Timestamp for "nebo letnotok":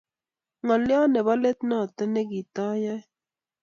1.07-1.99